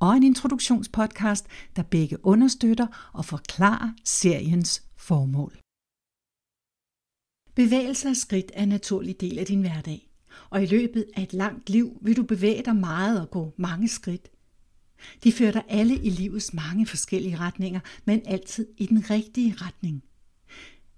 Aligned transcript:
og 0.00 0.16
en 0.16 0.22
introduktionspodcast, 0.22 1.46
der 1.76 1.82
begge 1.82 2.26
understøtter 2.26 3.10
og 3.12 3.24
forklarer 3.24 3.92
seriens 4.04 4.82
formål. 4.96 5.58
Bevægelse 7.54 8.08
og 8.08 8.16
skridt 8.16 8.52
er 8.54 8.62
en 8.62 8.68
naturlig 8.68 9.20
del 9.20 9.38
af 9.38 9.46
din 9.46 9.60
hverdag, 9.60 10.10
og 10.50 10.62
i 10.62 10.66
løbet 10.66 11.04
af 11.16 11.22
et 11.22 11.32
langt 11.32 11.70
liv 11.70 11.98
vil 12.02 12.16
du 12.16 12.22
bevæge 12.22 12.62
dig 12.62 12.76
meget 12.76 13.20
og 13.20 13.30
gå 13.30 13.54
mange 13.56 13.88
skridt. 13.88 14.30
De 15.24 15.32
fører 15.32 15.52
dig 15.52 15.64
alle 15.68 15.94
i 15.94 16.10
livets 16.10 16.54
mange 16.54 16.86
forskellige 16.86 17.38
retninger, 17.38 17.80
men 18.04 18.22
altid 18.26 18.66
i 18.76 18.86
den 18.86 19.10
rigtige 19.10 19.54
retning. 19.56 20.04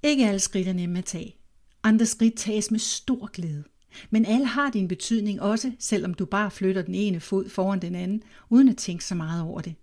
Ikke 0.03 0.27
alle 0.27 0.41
skridt 0.41 0.69
er 0.69 0.73
nemme 0.73 0.98
at 0.98 1.05
tage. 1.05 1.37
Andre 1.83 2.06
skridt 2.06 2.37
tages 2.37 2.70
med 2.70 2.78
stor 2.78 3.27
glæde. 3.27 3.64
Men 4.10 4.24
alle 4.24 4.46
har 4.46 4.70
din 4.70 4.89
betydning 4.89 5.41
også, 5.41 5.72
selvom 5.78 6.14
du 6.14 6.25
bare 6.25 6.50
flytter 6.50 6.83
den 6.83 6.94
ene 6.94 7.20
fod 7.20 7.48
foran 7.48 7.83
den 7.83 7.94
anden, 7.94 8.22
uden 8.50 8.69
at 8.69 8.77
tænke 8.77 9.05
så 9.05 9.14
meget 9.14 9.42
over 9.42 9.61
det. 9.61 9.75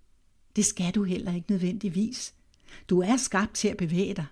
Det 0.56 0.64
skal 0.64 0.94
du 0.94 1.04
heller 1.04 1.34
ikke 1.34 1.50
nødvendigvis. 1.50 2.34
Du 2.88 3.00
er 3.00 3.16
skabt 3.16 3.54
til 3.54 3.68
at 3.68 3.76
bevæge 3.76 4.14
dig. 4.14 4.24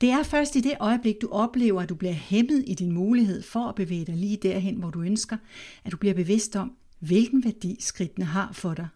Det 0.00 0.10
er 0.10 0.22
først 0.22 0.56
i 0.56 0.60
det 0.60 0.74
øjeblik, 0.80 1.16
du 1.22 1.28
oplever, 1.28 1.82
at 1.82 1.88
du 1.88 1.94
bliver 1.94 2.12
hæmmet 2.12 2.64
i 2.66 2.74
din 2.74 2.92
mulighed 2.92 3.42
for 3.42 3.68
at 3.68 3.74
bevæge 3.74 4.04
dig 4.04 4.16
lige 4.16 4.36
derhen, 4.36 4.74
hvor 4.74 4.90
du 4.90 5.02
ønsker, 5.02 5.36
at 5.84 5.92
du 5.92 5.96
bliver 5.96 6.14
bevidst 6.14 6.56
om, 6.56 6.76
hvilken 6.98 7.44
værdi 7.44 7.76
skridtene 7.80 8.24
har 8.24 8.52
for 8.52 8.74
dig. 8.74 8.88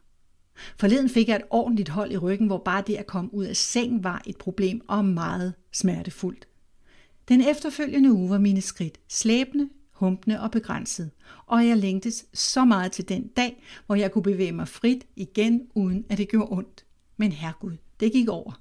Forleden 0.78 1.08
fik 1.08 1.28
jeg 1.28 1.36
et 1.36 1.42
ordentligt 1.50 1.88
hold 1.88 2.12
i 2.12 2.16
ryggen, 2.16 2.46
hvor 2.46 2.62
bare 2.64 2.82
det 2.86 2.94
at 2.94 3.06
komme 3.06 3.34
ud 3.34 3.44
af 3.44 3.56
sengen 3.56 4.04
var 4.04 4.22
et 4.26 4.36
problem 4.36 4.80
og 4.88 5.04
meget 5.04 5.54
smertefuldt. 5.72 6.48
Den 7.28 7.40
efterfølgende 7.40 8.12
uge 8.12 8.30
var 8.30 8.38
mine 8.38 8.60
skridt 8.60 8.98
slæbende, 9.08 9.68
humpende 9.94 10.40
og 10.40 10.50
begrænset, 10.50 11.10
og 11.46 11.66
jeg 11.66 11.76
længtes 11.76 12.26
så 12.34 12.64
meget 12.64 12.92
til 12.92 13.08
den 13.08 13.26
dag, 13.26 13.62
hvor 13.86 13.94
jeg 13.94 14.12
kunne 14.12 14.22
bevæge 14.22 14.52
mig 14.52 14.68
frit 14.68 15.06
igen, 15.16 15.62
uden 15.74 16.04
at 16.08 16.18
det 16.18 16.28
gjorde 16.28 16.52
ondt. 16.52 16.84
Men 17.16 17.32
herregud, 17.32 17.76
det 18.00 18.12
gik 18.12 18.28
over. 18.28 18.60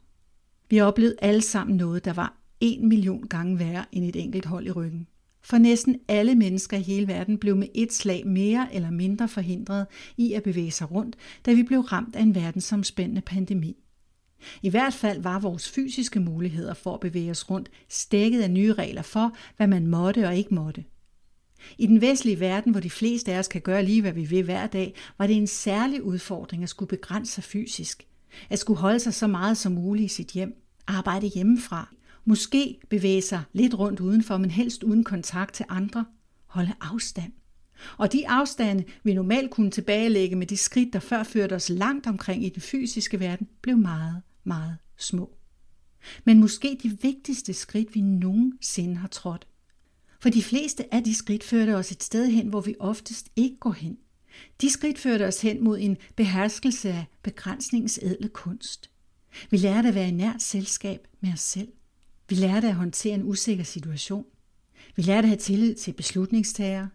Vi 0.70 0.80
oplevede 0.80 1.16
alle 1.22 1.42
sammen 1.42 1.78
noget, 1.78 2.06
der 2.06 2.14
var 2.14 2.38
en 2.60 2.90
million 2.90 3.28
gange 3.28 3.60
værre 3.60 3.86
end 3.92 4.06
et 4.06 4.16
enkelt 4.16 4.46
hold 4.46 4.68
i 4.68 4.72
ryggen. 4.72 5.08
For 5.42 5.58
næsten 5.58 6.00
alle 6.08 6.36
mennesker 6.36 6.78
i 6.78 6.82
hele 6.82 7.08
verden 7.08 7.38
blev 7.38 7.56
med 7.56 7.68
et 7.76 7.94
slag 7.94 8.28
mere 8.28 8.68
eller 8.74 8.92
mindre 8.92 9.28
forhindret 9.28 9.88
i 10.18 10.34
at 10.34 10.44
bevæge 10.44 10.72
sig 10.72 10.92
rundt, 10.92 11.16
da 11.46 11.54
vi 11.54 11.64
blev 11.64 11.80
ramt 11.80 12.16
af 12.16 12.22
en 12.22 12.36
verdensomspændende 12.36 13.22
pandemi. 13.22 13.78
I 14.62 14.70
hvert 14.70 14.94
fald 14.94 15.22
var 15.22 15.40
vores 15.40 15.70
fysiske 15.70 16.20
muligheder 16.20 16.74
for 16.74 16.94
at 16.94 17.00
bevæge 17.00 17.32
os 17.32 17.50
rundt 17.50 17.70
stækket 17.90 18.42
af 18.42 18.52
nye 18.52 18.74
regler 18.74 19.02
for, 19.02 19.36
hvad 19.58 19.68
man 19.68 19.88
måtte 19.88 20.28
og 20.28 20.36
ikke 20.36 20.54
måtte. 20.56 20.84
I 21.78 21.88
den 21.88 22.02
vestlige 22.02 22.40
verden, 22.40 22.72
hvor 22.72 22.82
de 22.82 22.90
fleste 22.90 23.34
af 23.34 23.40
os 23.40 23.48
kan 23.48 23.62
gøre 23.62 23.86
lige, 23.86 24.02
hvad 24.02 24.14
vi 24.14 24.26
vil 24.26 24.44
hver 24.44 24.68
dag, 24.68 24.96
var 25.18 25.28
det 25.28 25.36
en 25.36 25.48
særlig 25.48 26.04
udfordring 26.04 26.64
at 26.64 26.70
skulle 26.70 26.90
begrænse 26.90 27.34
sig 27.34 27.44
fysisk. 27.44 28.08
At 28.50 28.60
skulle 28.60 28.80
holde 28.80 29.00
sig 29.00 29.14
så 29.14 29.28
meget 29.28 29.58
som 29.58 29.72
muligt 29.72 30.12
i 30.12 30.16
sit 30.16 30.28
hjem. 30.28 30.64
Arbejde 30.88 31.28
hjemmefra. 31.28 31.94
Måske 32.26 32.80
bevæge 32.90 33.22
sig 33.22 33.42
lidt 33.54 33.74
rundt 33.74 34.00
udenfor, 34.00 34.38
men 34.38 34.52
helst 34.52 34.84
uden 34.84 35.04
kontakt 35.04 35.54
til 35.54 35.66
andre. 35.70 36.06
Holde 36.46 36.74
afstand. 36.82 37.32
Og 37.98 38.14
de 38.14 38.28
afstande, 38.28 38.84
vi 39.04 39.14
normalt 39.14 39.52
kunne 39.52 39.72
tilbagelægge 39.72 40.36
med 40.36 40.48
de 40.48 40.58
skridt, 40.58 40.94
der 40.94 41.00
før 41.00 41.24
førte 41.24 41.54
os 41.54 41.70
langt 41.70 42.08
omkring 42.08 42.46
i 42.46 42.50
den 42.50 42.62
fysiske 42.62 43.20
verden, 43.20 43.48
blev 43.62 43.78
meget, 43.78 44.22
meget 44.44 44.78
små. 44.98 45.38
Men 46.26 46.40
måske 46.40 46.78
de 46.84 46.98
vigtigste 47.02 47.54
skridt, 47.54 47.96
vi 47.96 48.02
nogensinde 48.02 48.96
har 48.96 49.08
trådt, 49.08 49.48
for 50.24 50.30
de 50.30 50.44
fleste 50.44 50.94
af 50.94 51.04
de 51.04 51.16
skridt 51.16 51.44
førte 51.44 51.76
os 51.76 51.92
et 51.92 52.04
sted 52.04 52.28
hen, 52.28 52.48
hvor 52.48 52.62
vi 52.62 52.76
oftest 52.80 53.30
ikke 53.36 53.58
går 53.60 53.72
hen. 53.72 53.98
De 54.62 54.70
skridt 54.70 55.00
førte 55.00 55.28
os 55.28 55.42
hen 55.42 55.64
mod 55.64 55.80
en 55.80 55.98
beherskelse 56.16 56.90
af 56.90 57.06
begrænsningens 57.24 58.00
edle 58.02 58.30
kunst. 58.30 58.90
Vi 59.50 59.58
lærte 59.58 59.88
at 59.88 59.96
være 59.96 60.08
i 60.08 60.12
nært 60.12 60.42
selskab 60.42 61.08
med 61.22 61.34
os 61.34 61.40
selv. 61.40 61.68
Vi 62.30 62.36
lærte 62.36 62.68
at 62.68 62.76
håndtere 62.76 63.14
en 63.14 63.24
usikker 63.24 63.64
situation. 63.64 64.26
Vi 64.96 65.02
lærte 65.02 65.26
at 65.26 65.30
have 65.30 65.38
tillid 65.38 65.76
til 65.76 65.94
beslutningstagere. 65.94 66.90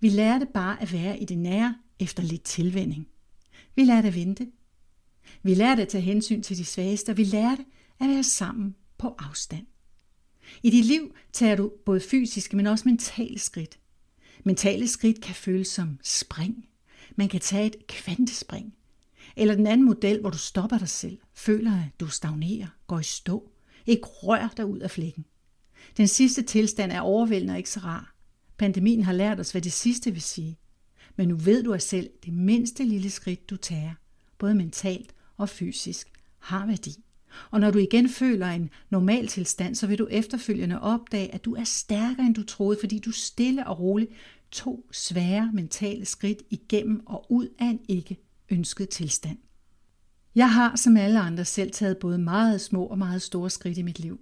Vi 0.00 0.08
lærte 0.08 0.46
bare 0.54 0.82
at 0.82 0.92
være 0.92 1.18
i 1.18 1.24
det 1.24 1.38
nære 1.38 1.74
efter 2.00 2.22
lidt 2.22 2.42
tilvænding. 2.42 3.08
Vi 3.74 3.84
lærte 3.84 4.08
at 4.08 4.14
vente. 4.14 4.46
Vi 5.42 5.54
lærte 5.54 5.82
at 5.82 5.88
tage 5.88 6.02
hensyn 6.02 6.42
til 6.42 6.56
de 6.56 6.64
svageste, 6.64 7.10
og 7.10 7.16
vi 7.16 7.24
lærte 7.24 7.64
at 8.00 8.08
være 8.08 8.22
sammen 8.22 8.74
på 8.98 9.14
afstand. 9.18 9.66
I 10.62 10.70
dit 10.70 10.84
liv 10.84 11.14
tager 11.32 11.56
du 11.56 11.72
både 11.84 12.00
fysiske, 12.00 12.56
men 12.56 12.66
også 12.66 12.88
mentale 12.88 13.38
skridt. 13.38 13.78
Mentale 14.44 14.88
skridt 14.88 15.20
kan 15.20 15.34
føles 15.34 15.68
som 15.68 15.98
spring. 16.02 16.68
Man 17.16 17.28
kan 17.28 17.40
tage 17.40 17.66
et 17.66 17.86
kvantespring. 17.86 18.74
Eller 19.36 19.54
den 19.54 19.66
anden 19.66 19.86
model, 19.86 20.20
hvor 20.20 20.30
du 20.30 20.38
stopper 20.38 20.78
dig 20.78 20.88
selv, 20.88 21.18
føler, 21.34 21.72
at 21.72 22.00
du 22.00 22.08
stagnerer, 22.08 22.66
går 22.86 23.00
i 23.00 23.04
stå, 23.04 23.50
ikke 23.86 24.06
rør 24.06 24.52
dig 24.56 24.66
ud 24.66 24.78
af 24.78 24.90
flækken. 24.90 25.24
Den 25.96 26.08
sidste 26.08 26.42
tilstand 26.42 26.92
er 26.92 27.00
overvældende 27.00 27.52
og 27.52 27.58
ikke 27.58 27.70
så 27.70 27.80
rar. 27.80 28.14
Pandemien 28.58 29.02
har 29.02 29.12
lært 29.12 29.40
os, 29.40 29.50
hvad 29.50 29.62
det 29.62 29.72
sidste 29.72 30.10
vil 30.10 30.22
sige. 30.22 30.58
Men 31.16 31.28
nu 31.28 31.36
ved 31.36 31.62
du 31.62 31.72
af 31.72 31.82
selv, 31.82 32.10
det 32.24 32.32
mindste 32.32 32.84
lille 32.84 33.10
skridt, 33.10 33.50
du 33.50 33.56
tager, 33.56 33.94
både 34.38 34.54
mentalt 34.54 35.14
og 35.36 35.48
fysisk, 35.48 36.08
har 36.38 36.66
værdi. 36.66 37.04
Og 37.50 37.60
når 37.60 37.70
du 37.70 37.78
igen 37.78 38.08
føler 38.08 38.46
en 38.46 38.70
normal 38.90 39.26
tilstand, 39.26 39.74
så 39.74 39.86
vil 39.86 39.98
du 39.98 40.08
efterfølgende 40.10 40.80
opdage, 40.80 41.34
at 41.34 41.44
du 41.44 41.54
er 41.54 41.64
stærkere 41.64 42.26
end 42.26 42.34
du 42.34 42.42
troede, 42.42 42.78
fordi 42.80 42.98
du 42.98 43.10
stille 43.10 43.66
og 43.66 43.80
roligt 43.80 44.10
tog 44.50 44.84
svære 44.92 45.50
mentale 45.52 46.04
skridt 46.04 46.42
igennem 46.50 47.06
og 47.06 47.26
ud 47.28 47.48
af 47.58 47.66
en 47.66 47.80
ikke 47.88 48.16
ønsket 48.50 48.88
tilstand. 48.88 49.38
Jeg 50.34 50.52
har 50.52 50.76
som 50.76 50.96
alle 50.96 51.20
andre 51.20 51.44
selv 51.44 51.70
taget 51.70 51.98
både 51.98 52.18
meget 52.18 52.60
små 52.60 52.84
og 52.84 52.98
meget 52.98 53.22
store 53.22 53.50
skridt 53.50 53.78
i 53.78 53.82
mit 53.82 53.98
liv. 53.98 54.20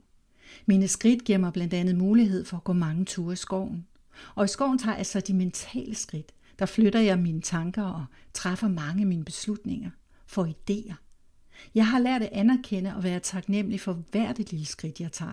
Mine 0.67 0.89
skridt 0.89 1.25
giver 1.25 1.39
mig 1.39 1.53
blandt 1.53 1.75
andet 1.75 1.97
mulighed 1.97 2.45
for 2.45 2.57
at 2.57 2.65
gå 2.65 2.73
mange 2.73 3.05
ture 3.05 3.33
i 3.33 3.37
skoven. 3.37 3.87
Og 4.35 4.45
i 4.45 4.49
skoven 4.49 4.79
tager 4.79 4.97
jeg 4.97 5.07
så 5.07 5.21
de 5.21 5.35
mentale 5.35 5.95
skridt. 5.95 6.33
Der 6.59 6.67
flytter 6.67 7.01
jeg 7.01 7.19
mine 7.19 7.41
tanker 7.41 7.83
og 7.83 8.05
træffer 8.35 8.69
mange 8.69 9.01
af 9.01 9.07
mine 9.07 9.25
beslutninger, 9.25 9.91
får 10.27 10.47
idéer, 10.47 10.95
jeg 11.75 11.87
har 11.87 11.99
lært 11.99 12.23
at 12.23 12.29
anerkende 12.33 12.97
og 12.97 13.03
være 13.03 13.21
taknemmelig 13.21 13.81
for 13.81 13.93
hvert 13.93 14.41
et 14.41 14.51
lille 14.51 14.67
skridt, 14.67 15.01
jeg 15.01 15.13
tager. 15.13 15.33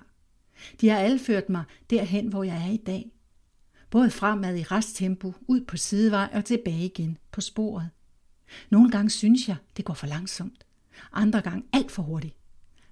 De 0.82 0.90
har 0.90 0.98
alle 0.98 1.20
ført 1.20 1.50
mig 1.50 1.64
derhen, 1.90 2.28
hvor 2.28 2.44
jeg 2.44 2.68
er 2.68 2.72
i 2.72 2.78
dag. 2.78 3.12
Både 3.90 4.12
fremad 4.12 4.58
i 4.58 4.64
resttempo, 4.64 5.34
ud 5.48 5.62
på 5.62 5.78
sidevej 5.78 6.30
og 6.34 6.46
tilbage 6.46 6.86
igen 6.86 7.18
på 7.32 7.42
sporet. 7.42 7.90
Nogle 8.70 8.92
gange 8.92 9.10
synes 9.10 9.48
jeg, 9.48 9.56
det 9.78 9.86
går 9.86 9.94
for 9.94 10.08
langsomt. 10.08 10.66
Andre 11.14 11.42
gange 11.42 11.64
alt 11.74 11.92
for 11.92 12.04
hurtigt. 12.04 12.36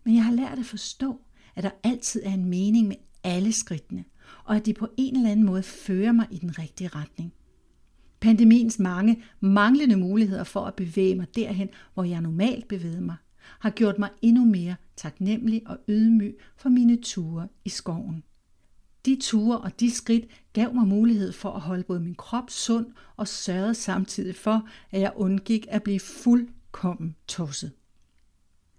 Men 0.04 0.16
jeg 0.16 0.24
har 0.24 0.34
lært 0.34 0.60
at 0.60 0.66
forstå, 0.66 1.22
at 1.56 1.64
der 1.64 1.72
altid 1.84 2.22
er 2.24 2.34
en 2.34 2.46
mening 2.46 2.88
med 2.88 2.96
alle 3.24 3.52
skridtene, 3.52 4.06
og 4.44 4.56
at 4.56 4.66
de 4.66 4.74
på 4.74 4.90
en 4.98 5.16
eller 5.16 5.32
anden 5.32 5.46
måde 5.46 5.64
fører 5.64 6.12
mig 6.12 6.28
i 6.32 6.38
den 6.38 6.60
rigtige 6.60 6.88
retning. 6.88 7.34
Pandemiens 8.22 8.80
mange 8.80 9.24
manglende 9.40 9.96
muligheder 9.96 10.44
for 10.44 10.66
at 10.66 10.76
bevæge 10.76 11.16
mig 11.16 11.36
derhen, 11.36 11.70
hvor 11.94 12.04
jeg 12.04 12.22
normalt 12.22 12.68
bevæger 12.68 13.02
mig, 13.02 13.16
har 13.60 13.70
gjort 13.70 14.00
mig 14.00 14.10
endnu 14.22 14.46
mere 14.46 14.76
taknemmelig 14.96 15.62
og 15.66 15.78
ydmyg 15.88 16.38
for 16.58 16.70
mine 16.70 17.02
ture 17.02 17.48
i 17.66 17.70
skoven. 17.70 18.24
De 19.06 19.18
ture 19.22 19.58
og 19.58 19.80
de 19.80 19.92
skridt 19.92 20.26
gav 20.54 20.74
mig 20.74 20.88
mulighed 20.88 21.32
for 21.32 21.52
at 21.52 21.62
holde 21.62 21.84
både 21.84 22.00
min 22.00 22.16
krop 22.16 22.50
sund 22.50 22.86
og 23.16 23.28
sørgede 23.28 23.76
samtidig 23.76 24.36
for, 24.36 24.68
at 24.92 25.02
jeg 25.02 25.14
undgik 25.16 25.66
at 25.70 25.84
blive 25.84 26.00
fuldkommen 26.00 27.16
tosset. 27.28 27.72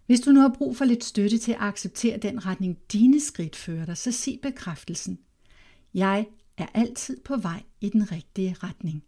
Hvis 0.07 0.21
du 0.21 0.31
nu 0.31 0.41
har 0.41 0.55
brug 0.59 0.77
for 0.77 0.85
lidt 0.85 1.05
støtte 1.05 1.39
til 1.39 1.53
at 1.53 1.59
acceptere 1.61 2.19
den 2.19 2.47
retning, 2.47 2.79
dine 2.93 3.21
skridt 3.21 3.57
fører 3.57 3.87
dig, 3.87 3.97
så 3.97 4.13
sig 4.13 4.39
bekræftelsen. 4.43 5.19
Jeg 5.95 6.27
er 6.57 6.67
altid 6.75 7.21
på 7.25 7.37
vej 7.37 7.63
i 7.81 7.89
den 7.89 8.13
rigtige 8.13 8.57
retning. 8.63 9.03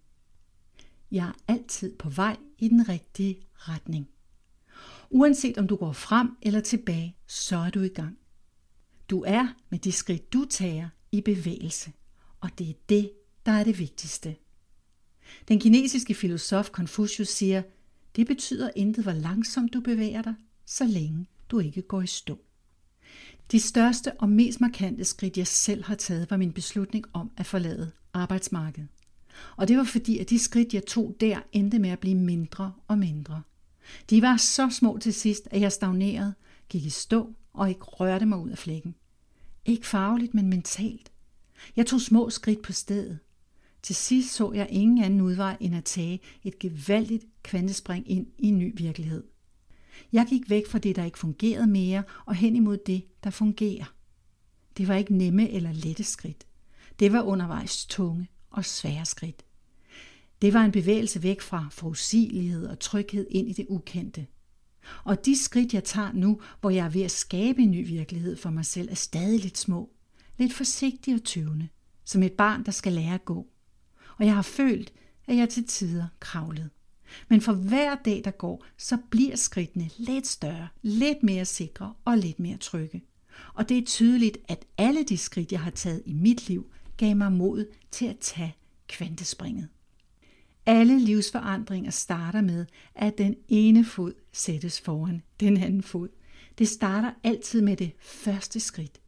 Jeg 1.12 1.26
er 1.28 1.32
altid 1.48 1.96
på 1.96 2.08
vej 2.08 2.36
i 2.58 2.68
den 2.68 2.88
rigtige 2.88 3.38
retning. 3.54 4.08
Uanset 5.10 5.58
om 5.58 5.66
du 5.66 5.76
går 5.76 5.92
frem 5.92 6.36
eller 6.42 6.60
tilbage, 6.60 7.16
så 7.26 7.56
er 7.56 7.70
du 7.70 7.80
i 7.80 7.88
gang. 7.88 8.18
Du 9.10 9.24
er 9.26 9.54
med 9.70 9.78
de 9.78 9.92
skridt, 9.92 10.32
du 10.32 10.44
tager, 10.50 10.88
i 11.12 11.20
bevægelse, 11.20 11.92
og 12.40 12.50
det 12.58 12.70
er 12.70 12.74
det, 12.88 13.12
der 13.46 13.52
er 13.52 13.64
det 13.64 13.78
vigtigste. 13.78 14.36
Den 15.48 15.60
kinesiske 15.60 16.14
filosof 16.14 16.68
Confucius 16.68 17.28
siger, 17.28 17.62
det 18.16 18.26
betyder 18.26 18.70
intet, 18.76 19.04
hvor 19.04 19.12
langsomt 19.12 19.72
du 19.72 19.80
bevæger 19.80 20.22
dig, 20.22 20.34
så 20.66 20.84
længe 20.84 21.26
du 21.50 21.58
ikke 21.58 21.82
går 21.82 22.02
i 22.02 22.06
stå. 22.06 22.38
De 23.50 23.60
største 23.60 24.12
og 24.20 24.28
mest 24.28 24.60
markante 24.60 25.04
skridt, 25.04 25.36
jeg 25.36 25.46
selv 25.46 25.84
har 25.84 25.94
taget, 25.94 26.30
var 26.30 26.36
min 26.36 26.52
beslutning 26.52 27.04
om 27.12 27.30
at 27.36 27.46
forlade 27.46 27.90
arbejdsmarkedet. 28.12 28.88
Og 29.56 29.68
det 29.68 29.76
var 29.76 29.84
fordi, 29.84 30.18
at 30.18 30.30
de 30.30 30.38
skridt, 30.38 30.74
jeg 30.74 30.86
tog 30.86 31.16
der, 31.20 31.40
endte 31.52 31.78
med 31.78 31.90
at 31.90 31.98
blive 31.98 32.14
mindre 32.14 32.72
og 32.88 32.98
mindre. 32.98 33.42
De 34.10 34.22
var 34.22 34.36
så 34.36 34.70
små 34.70 34.98
til 34.98 35.14
sidst, 35.14 35.48
at 35.50 35.60
jeg 35.60 35.72
stagnerede, 35.72 36.34
gik 36.68 36.84
i 36.84 36.90
stå 36.90 37.34
og 37.52 37.68
ikke 37.68 37.84
rørte 37.84 38.26
mig 38.26 38.38
ud 38.38 38.50
af 38.50 38.58
flækken. 38.58 38.94
Ikke 39.64 39.86
fagligt, 39.86 40.34
men 40.34 40.48
mentalt. 40.48 41.12
Jeg 41.76 41.86
tog 41.86 42.00
små 42.00 42.30
skridt 42.30 42.62
på 42.62 42.72
stedet. 42.72 43.18
Til 43.82 43.94
sidst 43.94 44.34
så 44.34 44.52
jeg 44.52 44.66
ingen 44.70 45.04
anden 45.04 45.20
udvej 45.20 45.56
end 45.60 45.76
at 45.76 45.84
tage 45.84 46.20
et 46.44 46.58
gevaldigt 46.58 47.24
kvantespring 47.42 48.10
ind 48.10 48.26
i 48.38 48.46
en 48.46 48.58
ny 48.58 48.72
virkelighed. 48.76 49.24
Jeg 50.12 50.26
gik 50.28 50.50
væk 50.50 50.66
fra 50.66 50.78
det, 50.78 50.96
der 50.96 51.04
ikke 51.04 51.18
fungerede 51.18 51.66
mere, 51.66 52.02
og 52.26 52.34
hen 52.34 52.56
imod 52.56 52.78
det, 52.86 53.04
der 53.24 53.30
fungerer. 53.30 53.94
Det 54.76 54.88
var 54.88 54.94
ikke 54.94 55.16
nemme 55.16 55.50
eller 55.50 55.72
lette 55.72 56.04
skridt. 56.04 56.46
Det 56.98 57.12
var 57.12 57.22
undervejs 57.22 57.86
tunge 57.86 58.28
og 58.52 58.64
svære 58.64 59.06
skridt. 59.06 59.44
Det 60.42 60.54
var 60.54 60.64
en 60.64 60.72
bevægelse 60.72 61.22
væk 61.22 61.40
fra 61.40 61.68
forudsigelighed 61.70 62.66
og 62.66 62.78
tryghed 62.78 63.26
ind 63.30 63.48
i 63.48 63.52
det 63.52 63.66
ukendte. 63.68 64.26
Og 65.04 65.24
de 65.26 65.38
skridt, 65.38 65.74
jeg 65.74 65.84
tager 65.84 66.12
nu, 66.12 66.40
hvor 66.60 66.70
jeg 66.70 66.86
er 66.86 66.90
ved 66.90 67.02
at 67.02 67.10
skabe 67.10 67.62
en 67.62 67.70
ny 67.70 67.86
virkelighed 67.86 68.36
for 68.36 68.50
mig 68.50 68.66
selv, 68.66 68.88
er 68.90 68.94
stadig 68.94 69.40
lidt 69.40 69.58
små. 69.58 69.90
Lidt 70.38 70.54
forsigtige 70.54 71.14
og 71.14 71.24
tøvende. 71.24 71.68
Som 72.04 72.22
et 72.22 72.32
barn, 72.32 72.64
der 72.64 72.72
skal 72.72 72.92
lære 72.92 73.14
at 73.14 73.24
gå. 73.24 73.46
Og 74.18 74.26
jeg 74.26 74.34
har 74.34 74.42
følt, 74.42 74.92
at 75.26 75.36
jeg 75.36 75.48
til 75.48 75.66
tider 75.66 76.06
kravlede. 76.20 76.70
Men 77.28 77.40
for 77.40 77.52
hver 77.52 77.94
dag, 77.94 78.22
der 78.24 78.30
går, 78.30 78.64
så 78.76 78.98
bliver 79.10 79.36
skridtene 79.36 79.90
lidt 79.98 80.26
større, 80.26 80.68
lidt 80.82 81.22
mere 81.22 81.44
sikre 81.44 81.94
og 82.04 82.18
lidt 82.18 82.40
mere 82.40 82.56
trygge. 82.56 83.02
Og 83.54 83.68
det 83.68 83.78
er 83.78 83.84
tydeligt, 83.84 84.38
at 84.48 84.64
alle 84.78 85.04
de 85.04 85.16
skridt, 85.16 85.52
jeg 85.52 85.60
har 85.60 85.70
taget 85.70 86.02
i 86.06 86.12
mit 86.12 86.48
liv, 86.48 86.72
gav 87.02 87.16
mig 87.16 87.32
mod 87.32 87.66
til 87.90 88.06
at 88.06 88.18
tage 88.18 88.54
kvantespringet. 88.88 89.68
Alle 90.66 90.98
livsforandringer 90.98 91.90
starter 91.90 92.40
med, 92.40 92.66
at 92.94 93.18
den 93.18 93.36
ene 93.48 93.84
fod 93.84 94.12
sættes 94.32 94.80
foran 94.80 95.22
den 95.40 95.56
anden 95.56 95.82
fod. 95.82 96.08
Det 96.58 96.68
starter 96.68 97.10
altid 97.24 97.62
med 97.62 97.76
det 97.76 97.92
første 98.00 98.60
skridt. 98.60 99.00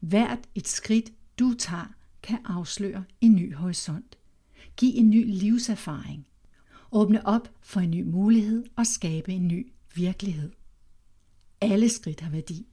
Hvert 0.00 0.38
et 0.54 0.68
skridt, 0.68 1.12
du 1.38 1.54
tager, 1.58 1.94
kan 2.22 2.38
afsløre 2.44 3.04
en 3.20 3.34
ny 3.34 3.54
horisont. 3.54 4.18
Giv 4.76 4.92
en 4.94 5.10
ny 5.10 5.24
livserfaring. 5.26 6.26
Åbne 6.92 7.26
op 7.26 7.48
for 7.60 7.80
en 7.80 7.90
ny 7.90 8.02
mulighed 8.02 8.64
og 8.76 8.86
skabe 8.86 9.32
en 9.32 9.48
ny 9.48 9.72
virkelighed. 9.94 10.52
Alle 11.60 11.88
skridt 11.88 12.20
har 12.20 12.30
værdi. 12.30 12.66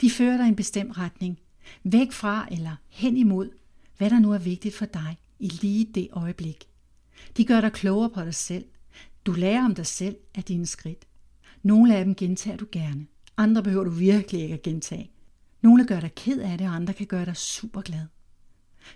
De 0.00 0.10
fører 0.10 0.36
dig 0.36 0.46
i 0.46 0.48
en 0.48 0.56
bestemt 0.56 0.98
retning. 0.98 1.38
Væk 1.82 2.12
fra 2.12 2.48
eller 2.50 2.76
hen 2.88 3.16
imod, 3.16 3.50
hvad 3.98 4.10
der 4.10 4.18
nu 4.18 4.32
er 4.32 4.38
vigtigt 4.38 4.74
for 4.74 4.86
dig 4.86 5.18
i 5.38 5.48
lige 5.48 5.84
det 5.94 6.08
øjeblik. 6.12 6.68
De 7.36 7.44
gør 7.44 7.60
dig 7.60 7.72
klogere 7.72 8.10
på 8.10 8.20
dig 8.20 8.34
selv. 8.34 8.64
Du 9.26 9.32
lærer 9.32 9.64
om 9.64 9.74
dig 9.74 9.86
selv 9.86 10.16
af 10.34 10.44
dine 10.44 10.66
skridt. 10.66 11.06
Nogle 11.62 11.96
af 11.96 12.04
dem 12.04 12.14
gentager 12.14 12.56
du 12.56 12.66
gerne. 12.72 13.06
Andre 13.36 13.62
behøver 13.62 13.84
du 13.84 13.90
virkelig 13.90 14.42
ikke 14.42 14.54
at 14.54 14.62
gentage. 14.62 15.10
Nogle 15.62 15.86
gør 15.86 16.00
dig 16.00 16.14
ked 16.14 16.40
af 16.40 16.58
det, 16.58 16.66
og 16.66 16.74
andre 16.74 16.92
kan 16.92 17.06
gøre 17.06 17.24
dig 17.24 17.36
super 17.36 17.80
glad. 17.80 18.06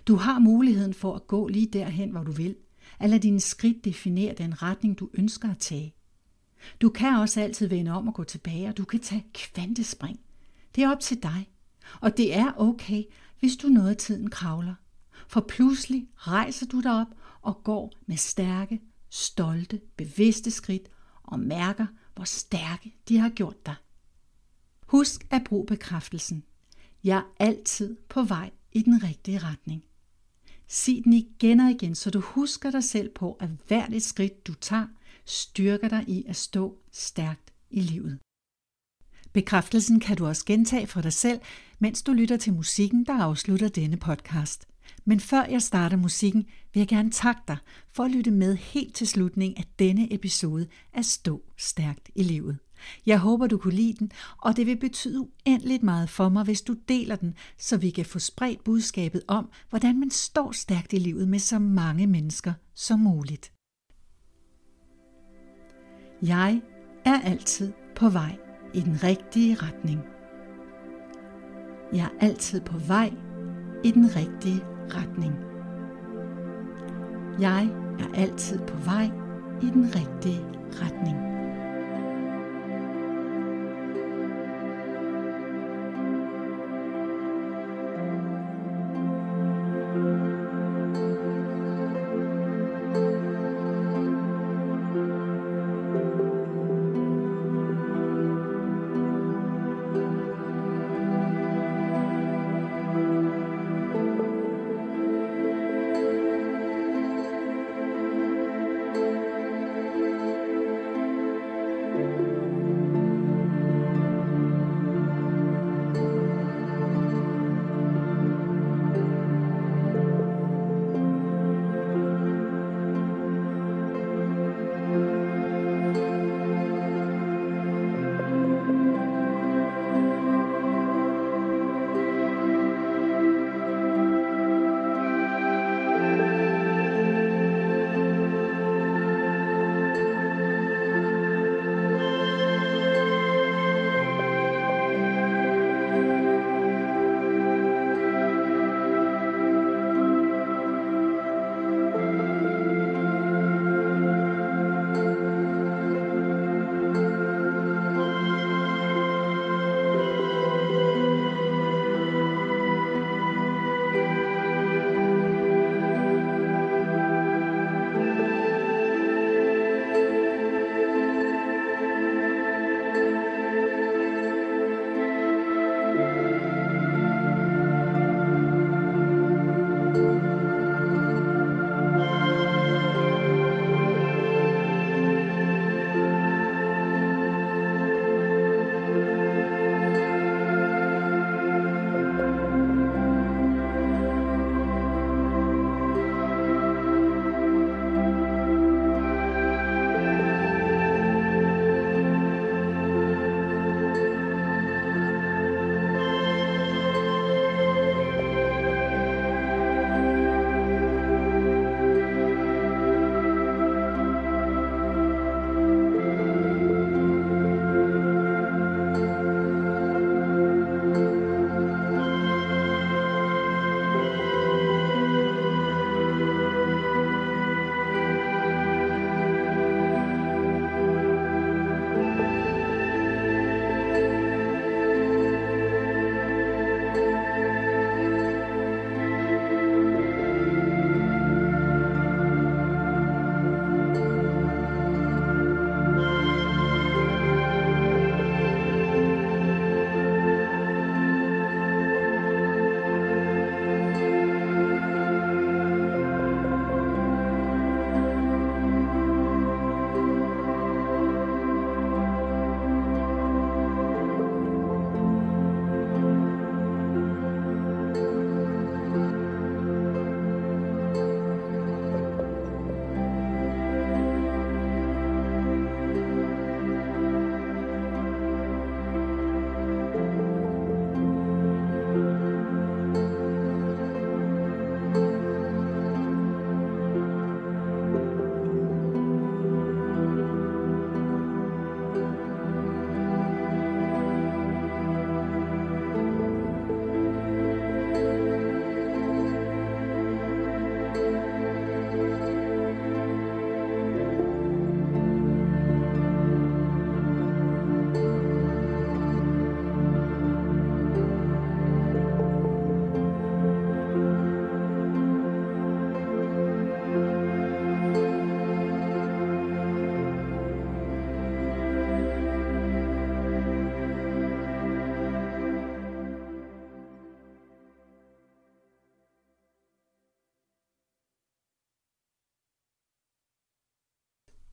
Du 0.07 0.15
har 0.15 0.39
muligheden 0.39 0.93
for 0.93 1.15
at 1.15 1.27
gå 1.27 1.47
lige 1.47 1.67
derhen, 1.73 2.09
hvor 2.09 2.23
du 2.23 2.31
vil, 2.31 2.55
at 2.99 3.09
lade 3.09 3.21
dine 3.21 3.39
skridt 3.39 3.85
definere 3.85 4.35
den 4.37 4.61
retning, 4.61 4.99
du 4.99 5.09
ønsker 5.13 5.51
at 5.51 5.57
tage. 5.57 5.93
Du 6.81 6.89
kan 6.89 7.15
også 7.15 7.41
altid 7.41 7.67
vende 7.67 7.91
om 7.91 8.07
og 8.07 8.13
gå 8.13 8.23
tilbage, 8.23 8.67
og 8.67 8.77
du 8.77 8.85
kan 8.85 8.99
tage 8.99 9.25
kvantespring. 9.33 10.19
Det 10.75 10.83
er 10.83 10.91
op 10.91 10.99
til 10.99 11.23
dig. 11.23 11.49
Og 12.01 12.17
det 12.17 12.35
er 12.35 12.53
okay, 12.57 13.03
hvis 13.39 13.55
du 13.55 13.67
noget 13.67 13.89
af 13.89 13.97
tiden 13.97 14.29
kravler. 14.29 14.75
For 15.27 15.41
pludselig 15.41 16.07
rejser 16.15 16.65
du 16.65 16.81
dig 16.81 17.01
op 17.01 17.07
og 17.41 17.63
går 17.63 17.93
med 18.05 18.17
stærke, 18.17 18.81
stolte, 19.09 19.81
bevidste 19.97 20.51
skridt 20.51 20.89
og 21.23 21.39
mærker, 21.39 21.85
hvor 22.15 22.23
stærke 22.23 22.95
de 23.09 23.17
har 23.17 23.29
gjort 23.29 23.65
dig. 23.65 23.75
Husk 24.87 25.27
at 25.29 25.43
bruge 25.43 25.65
bekræftelsen. 25.65 26.43
Jeg 27.03 27.17
er 27.17 27.45
altid 27.45 27.97
på 28.09 28.23
vej 28.23 28.51
i 28.71 28.81
den 28.81 29.03
rigtige 29.03 29.39
retning. 29.39 29.83
Sig 30.67 31.01
den 31.03 31.13
igen 31.13 31.59
og 31.59 31.71
igen, 31.71 31.95
så 31.95 32.09
du 32.09 32.19
husker 32.19 32.71
dig 32.71 32.83
selv 32.83 33.09
på, 33.09 33.33
at 33.33 33.49
hvert 33.67 33.93
et 33.93 34.03
skridt 34.03 34.47
du 34.47 34.53
tager, 34.53 34.87
styrker 35.25 35.87
dig 35.87 36.09
i 36.09 36.25
at 36.27 36.35
stå 36.35 36.77
stærkt 36.91 37.53
i 37.69 37.79
livet. 37.79 38.19
Bekræftelsen 39.33 39.99
kan 39.99 40.17
du 40.17 40.25
også 40.25 40.45
gentage 40.45 40.87
for 40.87 41.01
dig 41.01 41.13
selv, 41.13 41.39
mens 41.79 42.01
du 42.01 42.13
lytter 42.13 42.37
til 42.37 42.53
musikken, 42.53 43.05
der 43.05 43.23
afslutter 43.23 43.67
denne 43.67 43.97
podcast. 43.97 44.67
Men 45.05 45.19
før 45.19 45.43
jeg 45.43 45.61
starter 45.61 45.97
musikken, 45.97 46.45
vil 46.73 46.79
jeg 46.79 46.87
gerne 46.87 47.11
takke 47.11 47.41
dig 47.47 47.57
for 47.91 48.03
at 48.03 48.11
lytte 48.11 48.31
med 48.31 48.55
helt 48.55 48.95
til 48.95 49.07
slutningen 49.07 49.57
af 49.57 49.65
denne 49.79 50.13
episode 50.13 50.67
af 50.93 51.05
Stå 51.05 51.41
Stærkt 51.57 52.09
i 52.15 52.23
Livet. 52.23 52.57
Jeg 53.05 53.19
håber, 53.19 53.47
du 53.47 53.57
kunne 53.57 53.73
lide 53.73 53.93
den, 53.99 54.11
og 54.37 54.57
det 54.57 54.65
vil 54.65 54.77
betyde 54.77 55.19
uendeligt 55.19 55.83
meget 55.83 56.09
for 56.09 56.29
mig, 56.29 56.43
hvis 56.43 56.61
du 56.61 56.75
deler 56.87 57.15
den, 57.15 57.33
så 57.57 57.77
vi 57.77 57.89
kan 57.89 58.05
få 58.05 58.19
spredt 58.19 58.63
budskabet 58.63 59.21
om, 59.27 59.49
hvordan 59.69 59.99
man 59.99 60.11
står 60.11 60.51
stærkt 60.51 60.93
i 60.93 60.97
livet 60.97 61.27
med 61.27 61.39
så 61.39 61.59
mange 61.59 62.07
mennesker 62.07 62.53
som 62.75 62.99
muligt. 62.99 63.51
Jeg 66.21 66.61
er 67.05 67.21
altid 67.21 67.73
på 67.95 68.09
vej 68.09 68.37
i 68.73 68.81
den 68.81 69.03
rigtige 69.03 69.55
retning. 69.55 69.99
Jeg 71.93 72.05
er 72.05 72.25
altid 72.25 72.61
på 72.61 72.77
vej 72.77 73.13
i 73.83 73.91
den 73.91 74.15
rigtige 74.15 74.72
retning. 74.89 75.35
Jeg 77.39 77.69
er 77.99 78.21
altid 78.21 78.59
på 78.59 78.77
vej 78.85 79.09
i 79.61 79.65
den 79.65 79.85
rigtige 79.85 80.45
retning. 80.81 81.42